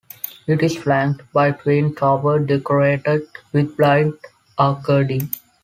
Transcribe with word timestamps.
It 0.47 0.63
is 0.63 0.75
flanked 0.75 1.31
by 1.31 1.51
twin 1.51 1.93
towers 1.93 2.47
decorated 2.47 3.27
with 3.53 3.77
blind 3.77 4.15
arcading. 4.57 5.29